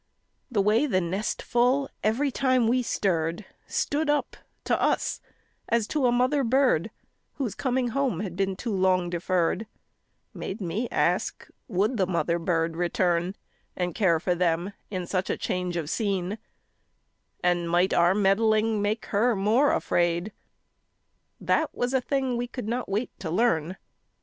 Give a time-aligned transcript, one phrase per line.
[0.49, 5.21] The way the nest full every time we stirred Stood up to us
[5.69, 6.89] as to a mother bird
[7.35, 9.67] Whose coming home has been too long deferred,
[10.33, 13.35] Made me ask would the mother bird return
[13.75, 16.39] And care for them in such a change of scene
[17.43, 20.31] And might our meddling make her more afraid.
[21.39, 23.77] That was a thing we could not wait to learn.